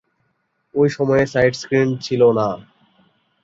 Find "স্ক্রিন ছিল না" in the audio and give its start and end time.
1.55-2.47